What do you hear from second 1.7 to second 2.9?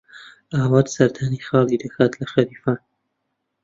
دەکات لە خەلیفان.